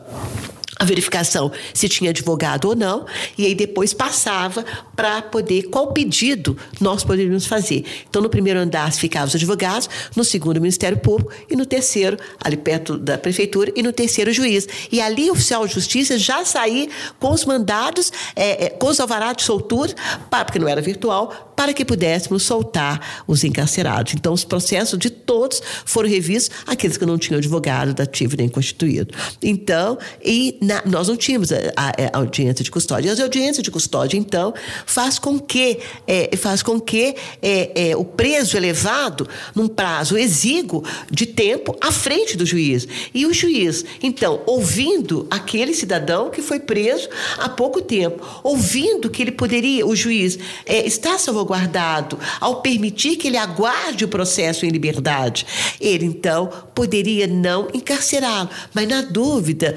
[0.78, 6.56] a verificação se tinha advogado ou não, e aí depois passava para poder qual pedido
[6.80, 7.84] nós poderíamos fazer.
[8.08, 12.16] Então, no primeiro andar ficavam os advogados, no segundo o Ministério Público e no terceiro,
[12.42, 14.66] ali perto da prefeitura, e no terceiro o juiz.
[14.90, 19.00] E ali o oficial de justiça já saía com os mandados, é, é, com os
[19.00, 19.94] alvarados de soltura,
[20.30, 24.14] porque não era virtual, para que pudéssemos soltar os encarcerados.
[24.14, 29.14] Então, os processos de todos foram revistos, aqueles que não tinham advogado dativo nem constituído.
[29.42, 33.12] Então, e na, nós não tínhamos a, a, a, audiência de custódia.
[33.12, 34.52] As audiências de custódia, então,
[34.84, 40.18] faz com que, é, faz com que é, é, o preso é levado num prazo
[40.18, 42.86] exíguo de tempo à frente do juiz.
[43.14, 49.22] E o juiz, então, ouvindo aquele cidadão que foi preso há pouco tempo, ouvindo que
[49.22, 54.70] ele poderia, o juiz, é, está salvaguardado ao permitir que ele aguarde o processo em
[54.70, 55.46] liberdade,
[55.80, 58.50] ele, então, poderia não encarcerá-lo.
[58.74, 59.76] Mas, na dúvida,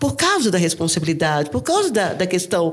[0.00, 2.72] por causa da responsabilidade, por causa da, da questão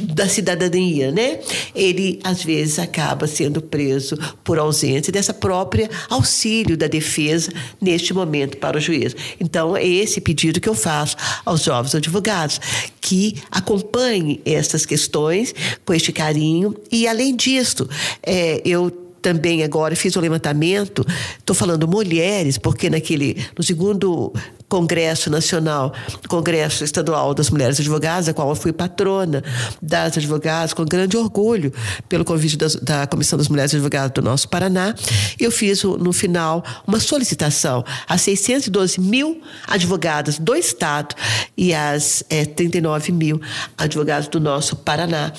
[0.00, 1.40] da cidadania, né?
[1.74, 8.56] Ele, às vezes, acaba sendo preso por ausência dessa própria auxílio da defesa neste momento
[8.58, 9.14] para o juiz.
[9.40, 12.60] Então, é esse pedido que eu faço aos jovens advogados,
[13.00, 15.54] que acompanhem essas questões
[15.84, 17.88] com este carinho e, além disso,
[18.22, 18.90] é, eu
[19.24, 21.04] também agora fiz um levantamento,
[21.38, 24.30] estou falando mulheres, porque naquele, no segundo
[24.74, 25.92] Congresso Nacional,
[26.28, 29.40] Congresso Estadual das Mulheres Advogadas, a qual eu fui patrona
[29.80, 31.72] das advogadas, com grande orgulho,
[32.08, 34.92] pelo convite das, da Comissão das Mulheres Advogadas do nosso Paraná.
[35.38, 41.14] Eu fiz, no final, uma solicitação a 612 mil advogadas do Estado
[41.56, 43.40] e às é, 39 mil
[43.78, 45.32] advogados do nosso Paraná,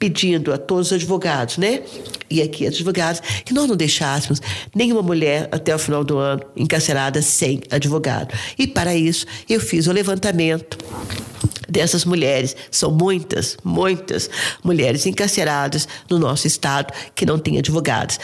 [0.00, 1.84] pedindo a todos os advogados, né?
[2.28, 4.40] E aqui, advogados, que nós não deixássemos
[4.74, 8.32] nenhuma mulher até o final do ano encarcerada sem advogado.
[8.56, 10.78] E para isso, eu fiz o levantamento
[11.68, 12.56] dessas mulheres.
[12.70, 14.30] São muitas, muitas
[14.64, 18.18] mulheres encarceradas no nosso estado que não têm advogados.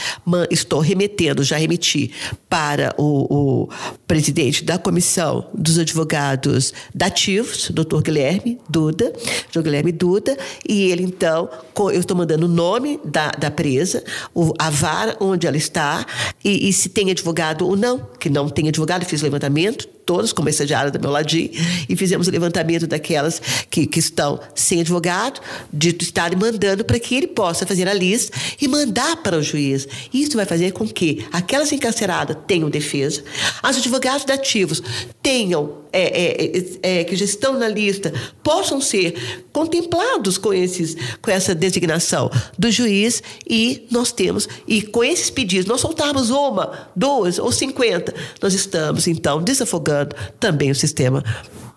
[0.50, 2.10] Estou remetendo, já remeti
[2.48, 3.68] para o, o
[4.08, 9.12] presidente da comissão dos advogados dativos, doutor Guilherme Duda,
[9.52, 14.02] João Guilherme Duda, e ele então, eu estou mandando o nome da, da presa,
[14.34, 16.06] o, a vara onde ela está,
[16.42, 20.32] e, e se tem advogado ou não, que não tem advogado, fiz o levantamento, todos,
[20.32, 21.50] como estagiária do meu ladinho,
[21.88, 25.40] e fizemos o levantamento daquelas que, que estão sem advogado,
[25.72, 29.86] de estar mandando para que ele possa fazer a lista e mandar para o juiz.
[30.14, 33.24] Isso vai fazer com que aquelas encarceradas tenham defesa,
[33.68, 34.80] os advogados dativos
[35.20, 41.30] tenham é, é, é, que já estão na lista possam ser contemplados com, esses, com
[41.30, 47.38] essa designação do juiz e nós temos, e com esses pedidos, nós soltarmos uma, duas
[47.38, 51.22] ou cinquenta, nós estamos, então, desafogando também o sistema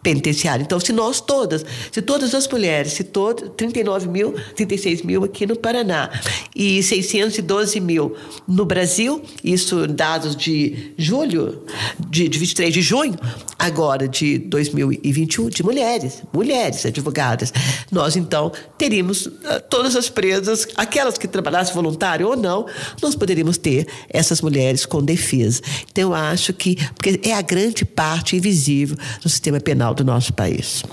[0.02, 0.64] penitenciário.
[0.64, 5.46] Então, se nós todas, se todas as mulheres, se todas, 39 mil, 36 mil aqui
[5.46, 6.10] no Paraná
[6.56, 8.16] e 612 mil
[8.48, 11.64] no Brasil, isso dados de julho,
[12.10, 13.18] de, de 23 de junho,
[13.58, 17.52] agora de 2021, de mulheres, mulheres advogadas,
[17.92, 19.32] nós então teríamos uh,
[19.70, 22.66] todas as presas, aquelas que trabalhassem voluntário ou não,
[23.02, 25.62] nós poderíamos ter essas mulheres com defesa.
[25.92, 30.34] Então, eu acho que, porque é a grande parte invisível do sistema penal do nosso
[30.34, 30.84] país.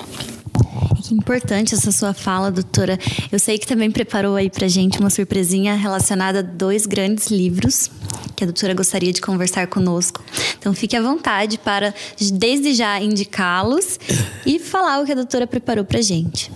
[1.03, 2.99] Que importante essa sua fala, doutora.
[3.31, 7.91] Eu sei que também preparou aí pra gente uma surpresinha relacionada a dois grandes livros
[8.35, 10.23] que a doutora gostaria de conversar conosco.
[10.59, 11.95] Então fique à vontade para
[12.33, 13.99] desde já indicá-los
[14.45, 16.51] e falar o que a doutora preparou pra gente.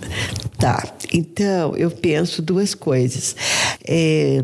[0.57, 0.87] Tá.
[1.11, 3.35] Então, eu penso duas coisas.
[3.83, 4.43] É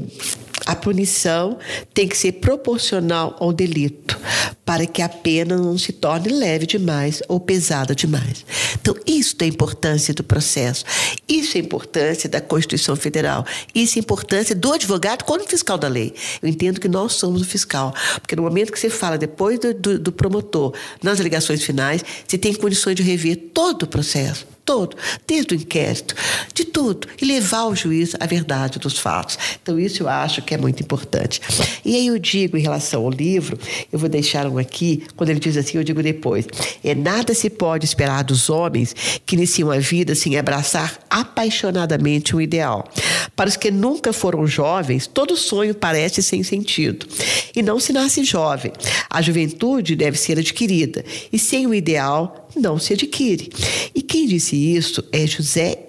[0.67, 1.57] a punição
[1.93, 4.19] tem que ser proporcional ao delito,
[4.65, 8.45] para que a pena não se torne leve demais ou pesada demais.
[8.73, 10.83] Então, isso é a importância do processo,
[11.25, 15.77] isso é a importância da Constituição Federal, isso é a importância do advogado como fiscal
[15.77, 16.13] da lei.
[16.41, 19.73] Eu entendo que nós somos o fiscal, porque no momento que você fala depois do,
[19.73, 24.97] do, do promotor, nas alegações finais, você tem condições de rever todo o processo todo,
[25.25, 26.13] desde o inquérito,
[26.53, 29.39] de tudo, e levar ao juiz a verdade dos fatos.
[29.63, 31.39] Então, isso eu acho que é muito importante.
[31.85, 33.57] E aí eu digo em relação ao livro,
[33.91, 36.45] eu vou deixar um aqui, quando ele diz assim, eu digo depois:
[36.83, 38.93] é nada se pode esperar dos homens
[39.25, 42.91] que iniciam a vida sem abraçar apaixonadamente um ideal.
[43.37, 47.07] Para os que nunca foram jovens, todo sonho parece sem sentido.
[47.55, 48.73] E não se nasce jovem.
[49.09, 53.49] A juventude deve ser adquirida, e sem o ideal não se adquire.
[53.93, 55.79] E quem disse isso é José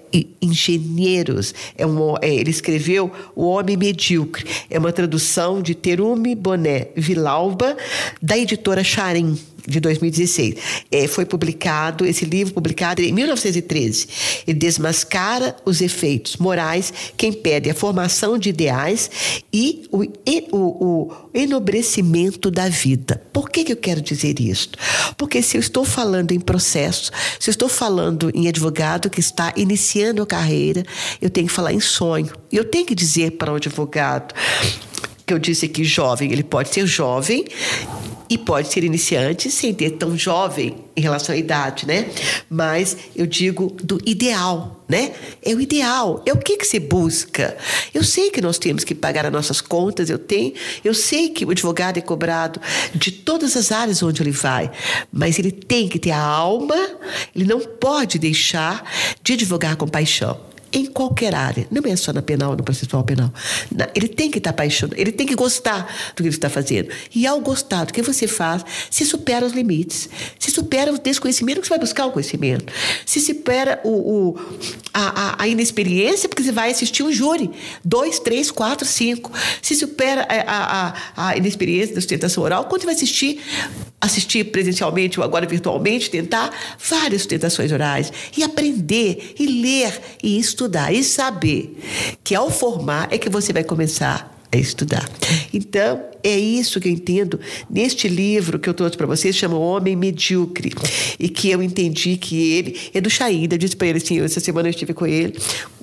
[0.41, 1.53] Engenheiros.
[1.77, 4.45] É um, é, ele escreveu O Homem Medíocre.
[4.69, 7.77] É uma tradução de Terume Boné Vilauba,
[8.21, 9.37] da editora Charim
[9.69, 10.55] de 2016.
[10.91, 14.07] É, foi publicado, esse livro publicado em 1913.
[14.47, 19.09] Ele desmascara os efeitos morais que impedem a formação de ideais
[19.53, 20.03] e o,
[20.51, 23.21] o, o enobrecimento da vida.
[23.31, 24.69] Por que, que eu quero dizer isso?
[25.17, 29.53] Porque se eu estou falando em processo, se eu estou falando em advogado que está
[29.55, 30.83] iniciando a carreira,
[31.21, 32.31] eu tenho que falar em sonho.
[32.51, 34.33] E eu tenho que dizer para o advogado
[35.25, 37.45] que eu disse aqui jovem, ele pode ser jovem
[38.29, 42.09] e pode ser iniciante sem ter tão jovem em relação à idade, né?
[42.49, 45.13] Mas eu digo do ideal, né?
[45.41, 47.57] É o ideal, é o que que se busca.
[47.93, 51.43] Eu sei que nós temos que pagar as nossas contas, eu tenho, eu sei que
[51.45, 52.61] o advogado é cobrado
[52.93, 54.69] de todas as áreas onde ele vai,
[55.11, 56.75] mas ele tem que ter a alma,
[57.35, 58.83] ele não pode deixar
[59.23, 63.31] de advogar com paixão em qualquer área, não é só na penal, no processual penal.
[63.95, 65.81] Ele tem que estar apaixonado, ele tem que gostar
[66.15, 66.89] do que ele está fazendo.
[67.13, 71.61] E ao gostar do que você faz, se supera os limites, se supera o desconhecimento,
[71.61, 72.71] que você vai buscar o conhecimento,
[73.05, 74.39] se supera o, o
[74.93, 77.49] a, a, inexperiência, porque você vai assistir um júri,
[77.83, 79.31] dois, três, quatro, cinco.
[79.61, 83.41] Se supera a, a, a inexperiência da sustentação oral, quando você vai assistir,
[83.99, 90.58] assistir presencialmente ou agora virtualmente, tentar várias sustentações orais e aprender e ler e isso
[90.59, 91.77] estudar e saber
[92.23, 95.07] que ao formar é que você vai começar a estudar.
[95.53, 99.61] Então, é isso que eu entendo neste livro que eu trouxe para vocês, chama O
[99.61, 100.73] Homem Medíocre,
[101.19, 104.39] e que eu entendi que ele é do Chaim, eu disse para ele assim, essa
[104.39, 105.37] semana eu estive com ele,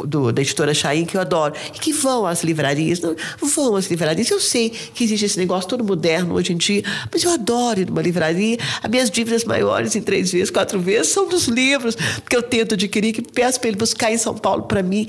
[0.04, 3.86] do, da editora Chaim, que eu adoro, e que vão às livrarias, não, vão às
[3.86, 7.80] livrarias, eu sei que existe esse negócio todo moderno hoje em dia, mas eu adoro
[7.80, 11.96] ir numa livraria, as minhas dívidas maiores em três vezes, quatro vezes, são dos livros
[12.28, 15.06] que eu tento adquirir, que peço para ele buscar em São Paulo para mim,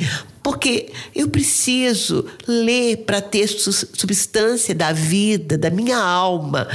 [0.47, 6.69] porque eu preciso ler para ter substância da vida, da minha alma.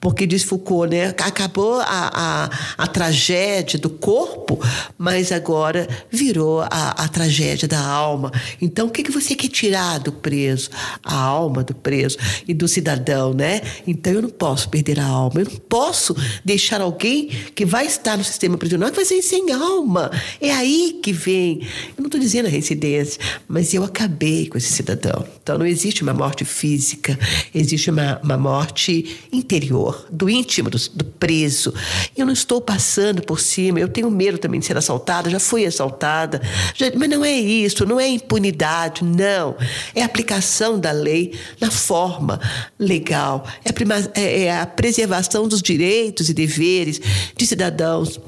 [0.00, 1.10] Porque diz Foucault, né?
[1.10, 4.58] Acabou a, a, a tragédia do corpo,
[4.98, 8.32] mas agora virou a, a tragédia da alma.
[8.60, 10.70] Então, o que, que você quer tirar do preso?
[11.04, 13.62] A alma do preso e do cidadão, né?
[13.86, 15.42] Então, eu não posso perder a alma.
[15.42, 19.52] Eu não posso deixar alguém que vai estar no sistema prisional que vai ser sem
[19.52, 20.10] alma.
[20.40, 21.60] É aí que vem.
[21.96, 23.11] Eu não estou dizendo a residência
[23.48, 25.24] mas eu acabei com esse cidadão.
[25.42, 27.18] Então não existe uma morte física,
[27.54, 31.72] existe uma, uma morte interior, do íntimo, do, do preso.
[32.16, 35.66] Eu não estou passando por cima, eu tenho medo também de ser assaltada, já fui
[35.66, 36.40] assaltada,
[36.74, 39.56] já, mas não é isso, não é impunidade, não.
[39.94, 42.40] É a aplicação da lei na forma
[42.78, 47.00] legal, é a, prima, é, é a preservação dos direitos e deveres
[47.36, 48.20] de cidadãos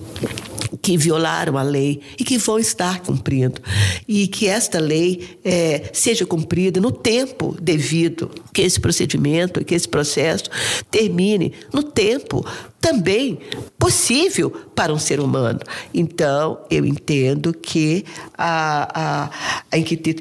[0.80, 3.60] que violaram a lei e que vão estar cumprindo.
[4.06, 9.88] E que esta lei é, seja cumprida no tempo devido, que esse procedimento, que esse
[9.88, 10.44] processo
[10.90, 12.44] termine no tempo
[12.80, 13.38] também
[13.78, 15.60] possível para um ser humano.
[15.92, 18.04] Então, eu entendo que
[18.36, 19.30] a,
[19.72, 19.76] a,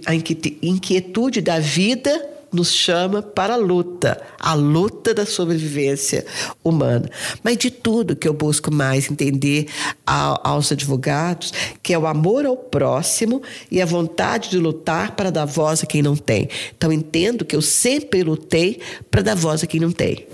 [0.05, 6.25] a inquietude da vida nos chama para a luta, a luta da sobrevivência
[6.63, 7.09] humana.
[7.43, 9.67] Mas de tudo que eu busco mais entender
[10.05, 15.45] aos advogados, que é o amor ao próximo e a vontade de lutar para dar
[15.45, 16.49] voz a quem não tem.
[16.77, 20.25] Então entendo que eu sempre lutei para dar voz a quem não tem.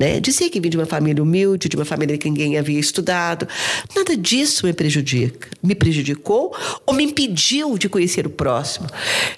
[0.00, 0.18] Né?
[0.18, 3.46] Dizia que vim de uma família humilde, de uma família que ninguém havia estudado.
[3.94, 5.46] Nada disso me prejudica.
[5.62, 8.86] Me prejudicou ou me impediu de conhecer o próximo.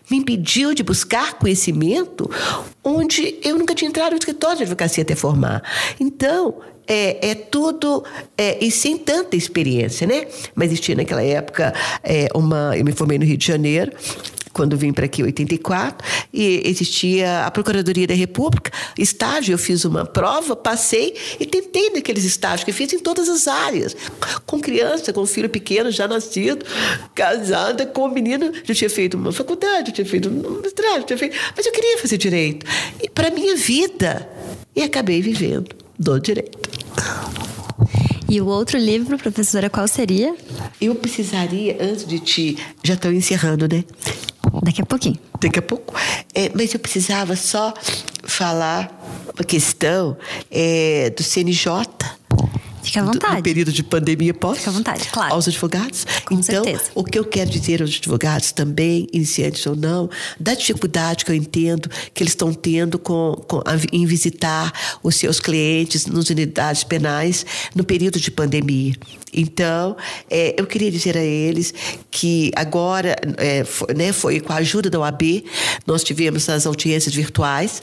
[0.09, 2.31] Me impediu de buscar conhecimento
[2.85, 5.65] onde eu nunca tinha entrado no escritório de advocacia até formar.
[5.99, 6.55] Então,
[6.87, 8.05] é, é, tudo
[8.39, 10.27] é, e sem tanta experiência, né?
[10.55, 12.77] Mas existia naquela época é, uma.
[12.77, 13.91] Eu me formei no Rio de Janeiro
[14.53, 19.85] quando vim para aqui em 84, e existia a Procuradoria da República, estágio, eu fiz
[19.85, 23.97] uma prova, passei e tentei naqueles estágios que fiz em todas as áreas,
[24.47, 26.65] com criança, com filho pequeno já nascido,
[27.15, 31.19] casada, com menino, já tinha feito uma faculdade, já tinha feito um mestrado, já tinha
[31.19, 32.67] feito, mas eu queria fazer direito,
[33.03, 34.29] e para minha vida,
[34.75, 36.59] e acabei vivendo do direito.
[38.29, 40.35] E o outro livro, professora, qual seria?
[40.81, 42.59] Eu precisaria, antes de te.
[42.83, 43.85] Já estou encerrando, né?
[44.63, 45.19] Daqui a pouquinho.
[45.41, 45.93] Daqui a pouco.
[46.33, 47.75] É, mas eu precisava só
[48.23, 48.91] falar
[49.35, 50.17] uma questão
[50.51, 51.69] é, do CNJ.
[52.83, 53.37] Fica à vontade.
[53.37, 54.61] No período de pandemia, posso?
[54.61, 55.35] Fica à vontade, claro.
[55.35, 56.05] Aos advogados?
[56.25, 56.91] Com então, certeza.
[56.95, 61.35] o que eu quero dizer aos advogados também, iniciantes ou não, da dificuldade que eu
[61.35, 67.47] entendo que eles estão tendo com, com, em visitar os seus clientes nas unidades penais
[67.75, 68.95] no período de pandemia.
[69.33, 69.97] Então,
[70.31, 71.73] é, eu queria dizer a eles
[72.11, 75.45] que agora, é, foi, né, foi com a ajuda da OAB,
[75.87, 77.81] nós tivemos as audiências virtuais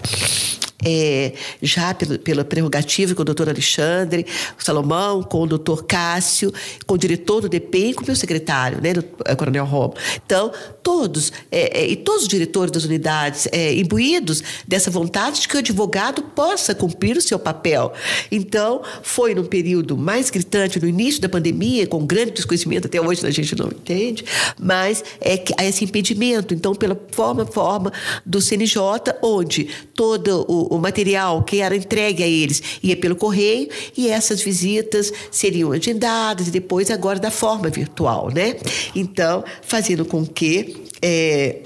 [0.83, 4.25] é, já pela, pela prerrogativa com o doutor Alexandre
[4.57, 6.53] Salomão, com o doutor Cássio,
[6.85, 9.93] com o diretor do DPEM, com o meu secretário, né, o Coronel Romo.
[10.25, 10.51] Então,
[10.83, 15.55] todos, é, é, e todos os diretores das unidades, é, imbuídos dessa vontade de que
[15.55, 17.93] o advogado possa cumprir o seu papel.
[18.31, 23.25] Então, foi num período mais gritante, no início da pandemia, com grande desconhecimento, até hoje
[23.25, 24.23] a gente não entende,
[24.59, 26.53] mas é que há esse impedimento.
[26.53, 27.91] Então, pela forma, forma
[28.25, 28.79] do CNJ,
[29.21, 34.41] onde todo o o material que era entregue a eles ia pelo correio e essas
[34.41, 38.55] visitas seriam agendadas e depois agora da forma virtual, né?
[38.95, 41.57] Então, fazendo com que é,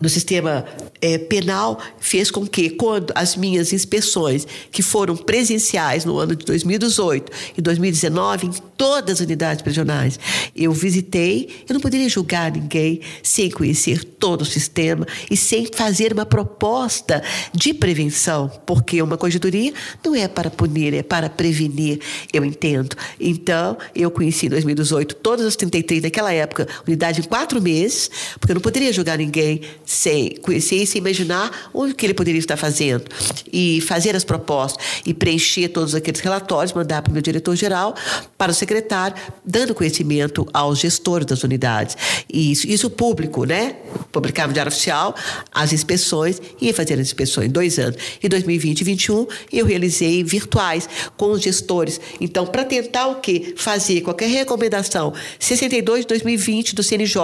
[0.00, 0.64] no sistema
[1.00, 6.44] é, penal fez com que, quando as minhas inspeções, que foram presenciais no ano de
[6.44, 10.18] 2018 e 2019, em todas as unidades prisionais,
[10.54, 16.12] eu visitei, eu não poderia julgar ninguém sem conhecer todo o sistema e sem fazer
[16.12, 17.22] uma proposta
[17.54, 19.72] de prevenção, porque uma corregedoria
[20.04, 22.00] não é para punir, é para prevenir,
[22.32, 22.96] eu entendo.
[23.18, 28.52] Então, eu conheci em 2018 todas as 33 naquela época, unidade em quatro meses, porque
[28.52, 29.43] eu não poderia julgar ninguém
[29.84, 33.04] sem conhecer e sem imaginar o que ele poderia estar fazendo.
[33.52, 37.94] E fazer as propostas e preencher todos aqueles relatórios, mandar para o meu diretor-geral,
[38.36, 41.96] para o secretário, dando conhecimento aos gestores das unidades.
[42.32, 43.76] E isso, isso público, né?
[44.12, 45.14] Publicava no Diário Oficial
[45.52, 47.96] as inspeções ia fazer as inspeções dois anos.
[48.22, 52.00] Em 2020 e 2021, eu realizei virtuais com os gestores.
[52.20, 53.54] Então, para tentar o quê?
[53.56, 57.20] Fazer qualquer recomendação 62 de 2020 do CNJ,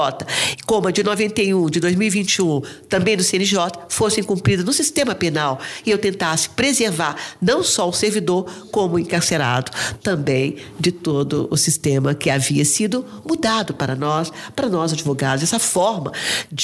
[0.67, 5.91] como a de 91 de 2021 também do CNJ, fossem cumpridas no sistema penal e
[5.91, 9.71] eu tentasse preservar não só o servidor, como o encarcerado,
[10.03, 15.59] também de todo o sistema que havia sido mudado para nós, para nós advogados, essa
[15.59, 16.13] forma
[16.51, 16.60] de,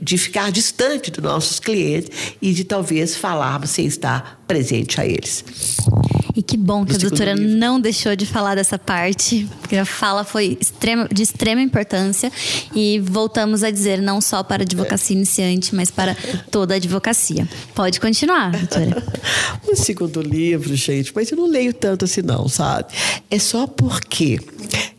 [0.00, 5.44] de ficar distante dos nossos clientes e de talvez falarmos sem estar presente a eles.
[6.34, 10.24] E que bom que a doutora não deixou de falar dessa parte, porque a fala
[10.24, 12.32] foi extrema, de extrema importância.
[12.74, 15.18] E voltamos a dizer, não só para a advocacia é.
[15.18, 16.16] iniciante, mas para
[16.50, 17.48] toda a advocacia.
[17.74, 19.02] Pode continuar, doutora.
[19.68, 22.92] o segundo livro, gente, mas eu não leio tanto assim, não, sabe?
[23.30, 24.40] É só porque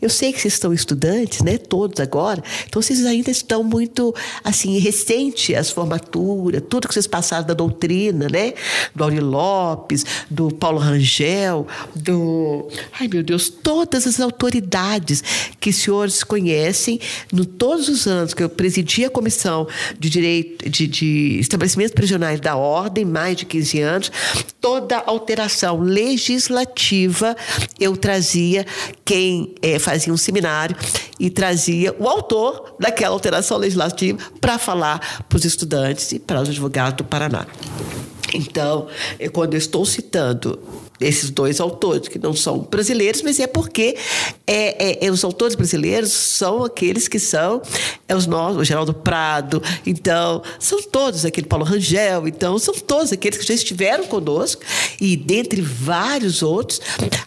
[0.00, 1.58] eu sei que vocês estão estudantes, né?
[1.58, 2.42] Todos agora.
[2.66, 8.28] Então vocês ainda estão muito assim recente as formaturas, tudo que vocês passaram da doutrina,
[8.28, 8.54] né?
[8.94, 15.22] Do Auri Lopes, do Paulo Rangel, do ai meu Deus, todas as autoridades
[15.58, 17.00] que os senhores conhecem
[17.32, 19.66] no todos os anos que eu presidi a comissão
[19.98, 24.12] de direito de, de estabelecimentos prisionais da ordem, mais de 15 anos,
[24.60, 27.36] toda alteração legislativa
[27.80, 28.64] eu trazia
[29.04, 30.76] quem é, fazia um seminário
[31.18, 36.48] e trazia o autor daquela alteração legislativa para falar para os estudantes e para os
[36.48, 37.46] advogados do Paraná.
[38.34, 38.88] Então,
[39.32, 40.58] quando eu estou citando
[41.02, 43.96] esses dois autores, que não são brasileiros, mas é porque
[44.46, 47.62] é, é, é, os autores brasileiros são aqueles que são
[48.08, 53.12] é os nossos, o Geraldo Prado, então, são todos, aquele Paulo Rangel, então, são todos
[53.12, 54.62] aqueles que já estiveram conosco,
[55.00, 56.80] e dentre vários outros,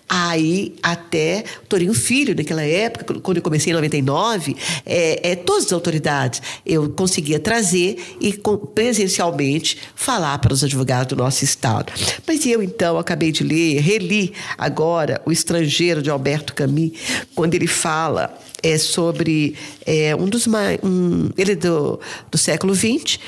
[0.08, 4.56] aí até Torinho Filho, naquela época, quando eu comecei em 99,
[4.86, 8.34] é, é, todas as autoridades eu conseguia trazer e
[8.74, 11.92] presencialmente falar para os advogados do nosso Estado.
[12.28, 16.92] Mas eu, então, acabei de ler reli agora O Estrangeiro, de Alberto Camus,
[17.34, 19.56] quando ele fala é sobre
[19.86, 20.80] é, um dos mais.
[20.82, 22.00] Um, ele é do,
[22.32, 23.20] do século XX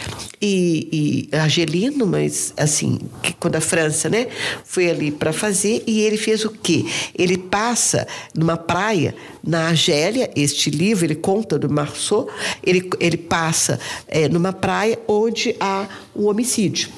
[0.42, 4.28] e, e argelino, mas assim, que, quando a França né,
[4.66, 6.86] foi ali para fazer, e ele fez o quê?
[7.14, 9.14] Ele passa numa praia
[9.44, 12.28] na Argélia, este livro, ele conta do Marceau,
[12.64, 16.90] ele, ele passa é, numa praia onde há um homicídio.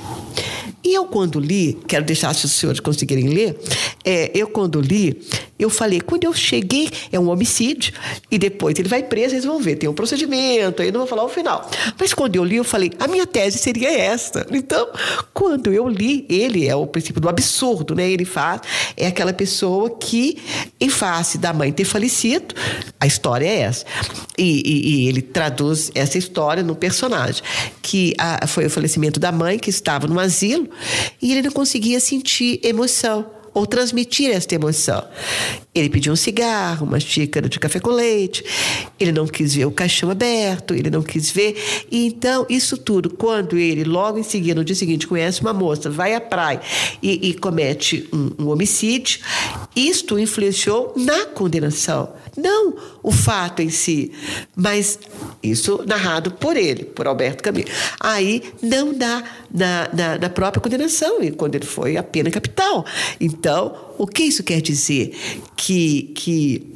[0.90, 3.56] E eu, quando li, quero deixar se os senhores conseguirem ler,
[4.04, 5.22] é, eu, quando li,
[5.58, 7.94] eu falei, quando eu cheguei, é um homicídio,
[8.32, 11.26] e depois ele vai preso, eles vão ver, tem um procedimento, aí não vou falar
[11.26, 11.70] o final.
[12.00, 14.48] Mas quando eu li, eu falei, a minha tese seria essa.
[14.52, 14.88] Então,
[15.34, 18.10] quando eu li, ele é o princípio do absurdo, né?
[18.10, 18.62] Ele faz,
[18.96, 20.38] é aquela pessoa que,
[20.80, 22.56] em face da mãe ter falecido,
[23.00, 23.86] a história é essa.
[24.38, 27.44] E, e, e ele traduz essa história no personagem,
[27.82, 30.70] que a, foi o falecimento da mãe, que estava no asilo,
[31.22, 35.04] e ele não conseguia sentir emoção ou transmitir esta emoção.
[35.74, 38.44] Ele pediu um cigarro, uma xícara de café com leite,
[39.00, 41.56] ele não quis ver o caixão aberto, ele não quis ver.
[41.92, 45.90] E então, isso tudo, quando ele, logo em seguida, no dia seguinte, conhece uma moça,
[45.90, 46.62] vai à praia
[47.02, 49.20] e, e comete um, um homicídio,
[49.76, 52.14] isto influenciou na condenação.
[52.42, 54.12] Não o fato em si,
[54.56, 55.00] mas
[55.42, 57.66] isso narrado por ele, por Alberto Camus.
[58.00, 59.24] Aí não dá
[59.54, 62.86] na, na, na própria condenação, e quando ele foi a pena capital.
[63.20, 65.16] Então, o que isso quer dizer?
[65.56, 66.74] Que, que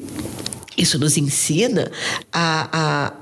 [0.77, 1.91] isso nos ensina
[2.31, 3.13] a, a,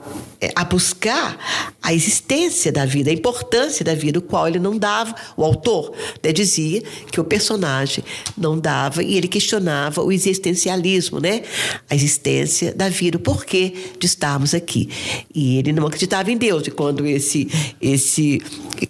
[0.56, 1.38] a, buscar
[1.82, 5.16] a existência da vida, a importância da vida, o qual ele não dava.
[5.38, 6.82] O autor né, dizia
[7.12, 8.04] que o personagem
[8.38, 11.44] não dava e ele questionava o existencialismo, né?
[11.90, 14.90] A existência da vida, o porquê de estarmos aqui.
[15.34, 16.66] E ele não acreditava em Deus.
[16.68, 17.48] E quando esse,
[17.80, 18.42] esse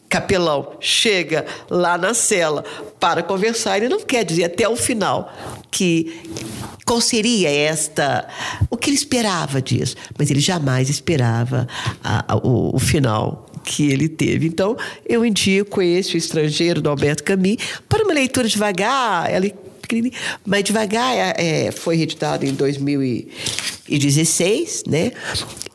[0.08, 2.64] capelão chega lá na cela
[3.00, 5.34] para conversar, ele não quer dizer até o final
[5.70, 6.22] que
[6.86, 8.28] qual seria esta
[8.70, 11.41] o que ele esperava disso, mas ele jamais esperava
[12.04, 14.48] a, a, o, o final que ele teve.
[14.48, 14.76] Então,
[15.08, 19.46] eu indico esse, o Estrangeiro, do Alberto Camus, para uma leitura devagar, ela
[20.46, 25.12] mas devagar é, é foi reeditado em 2016, né?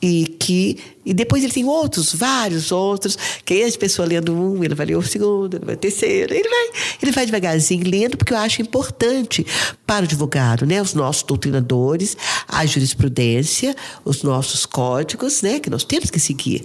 [0.09, 4.63] E que e depois ele tem outros, vários outros, que aí as pessoas lendo um,
[4.63, 6.69] ele vai ler o segundo, ele vai o terceiro, ele vai,
[7.03, 9.47] ele vai devagarzinho lendo, porque eu acho importante
[9.87, 10.81] para o advogado, né?
[10.83, 12.17] Os nossos doutrinadores,
[12.49, 15.61] a jurisprudência, os nossos códigos, né?
[15.61, 16.65] Que nós temos que seguir,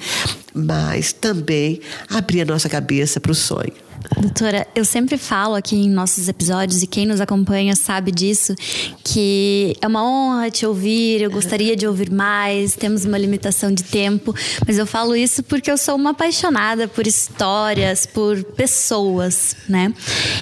[0.54, 1.80] mas também
[2.10, 3.74] abrir a nossa cabeça para o sonho.
[4.20, 8.56] Doutora, eu sempre falo aqui em nossos episódios, e quem nos acompanha sabe disso,
[9.04, 13.31] que é uma honra te ouvir, eu gostaria de ouvir mais, temos uma limitação
[13.74, 14.34] de tempo,
[14.66, 19.94] mas eu falo isso porque eu sou uma apaixonada por histórias, por pessoas, né?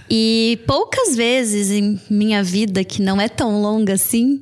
[0.09, 4.41] E poucas vezes em minha vida, que não é tão longa assim,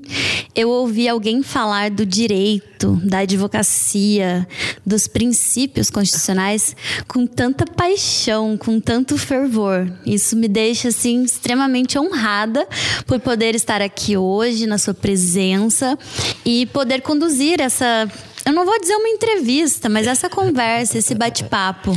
[0.55, 4.47] eu ouvi alguém falar do direito, da advocacia,
[4.85, 6.75] dos princípios constitucionais
[7.07, 9.91] com tanta paixão, com tanto fervor.
[10.05, 12.67] Isso me deixa assim extremamente honrada
[13.05, 15.97] por poder estar aqui hoje na sua presença
[16.45, 18.09] e poder conduzir essa
[18.47, 21.91] eu não vou dizer uma entrevista, mas essa conversa, esse bate-papo.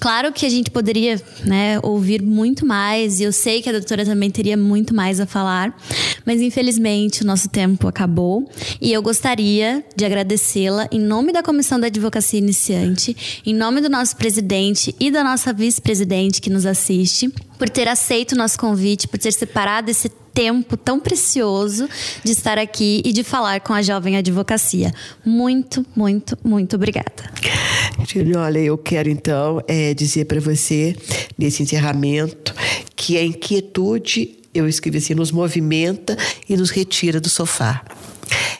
[0.00, 4.04] Claro que a gente poderia né, ouvir muito mais, e eu sei que a doutora
[4.04, 5.72] também teria muito mais a falar,
[6.26, 8.50] mas infelizmente o nosso tempo acabou.
[8.80, 13.88] E eu gostaria de agradecê-la em nome da Comissão da Advocacia Iniciante, em nome do
[13.88, 19.06] nosso presidente e da nossa vice-presidente que nos assiste, por ter aceito o nosso convite,
[19.06, 21.88] por ter separado esse tempo tão precioso
[22.24, 24.92] de estar aqui e de falar com a jovem advocacia.
[25.24, 27.30] Muito, muito, muito obrigada.
[28.06, 30.96] Tine, olha, eu quero então é, dizer para você,
[31.38, 32.54] nesse encerramento,
[32.96, 36.16] que a inquietude, eu escrevi assim, nos movimenta
[36.48, 37.84] e nos retira do sofá.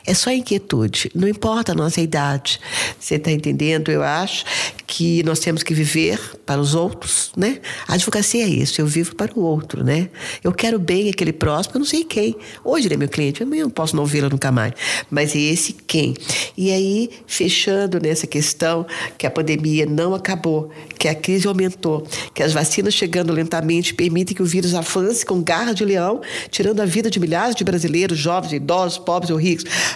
[0.05, 2.61] É só inquietude, não importa a nossa idade.
[2.99, 3.91] Você está entendendo?
[3.91, 4.45] Eu acho
[4.87, 7.61] que nós temos que viver para os outros, né?
[7.89, 10.11] A advocacia é isso, eu vivo para o outro, né?
[10.45, 12.37] Eu quero bem aquele próximo, eu não sei quem.
[12.63, 14.75] Hoje ele é meu cliente, amanhã eu não posso não vê-lo nunca mais.
[15.11, 16.15] Mas é esse quem.
[16.57, 18.85] E aí, fechando nessa questão
[19.17, 24.37] que a pandemia não acabou, que a crise aumentou, que as vacinas chegando lentamente permitem
[24.37, 28.19] que o vírus avance com garra de leão, tirando a vida de milhares de brasileiros,
[28.19, 29.39] jovens, idosos, pobres ou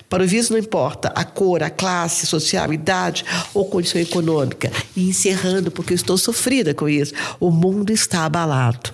[0.09, 4.71] Para o vírus não importa a cor, a classe social, a idade ou condição econômica.
[4.97, 8.93] E encerrando, porque eu estou sofrida com isso, o mundo está abalado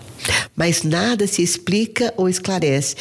[0.55, 2.95] mas nada se explica ou esclarece.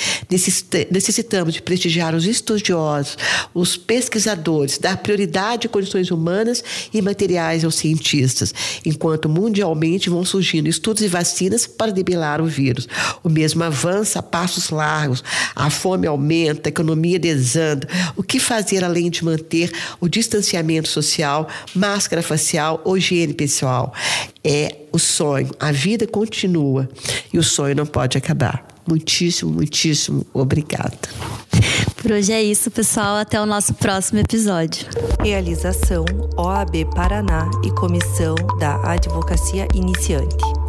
[0.89, 3.17] Necessitamos de prestigiar os estudiosos,
[3.53, 8.53] os pesquisadores, dar prioridade a condições humanas e materiais aos cientistas,
[8.85, 12.87] enquanto mundialmente vão surgindo estudos e vacinas para debelar o vírus.
[13.23, 15.23] O mesmo avança a passos largos,
[15.55, 17.19] a fome aumenta, a economia
[17.51, 17.87] desanda.
[18.15, 23.93] O que fazer além de manter o distanciamento social, máscara facial ou higiene pessoal?
[24.43, 25.49] É o sonho.
[25.59, 26.89] A vida continua
[27.33, 28.65] e o sonho não pode acabar.
[28.87, 30.97] Muitíssimo, muitíssimo obrigada.
[32.01, 33.17] Por hoje é isso, pessoal.
[33.17, 34.87] Até o nosso próximo episódio.
[35.21, 36.03] Realização
[36.35, 40.60] OAB Paraná e Comissão da Advocacia Iniciante.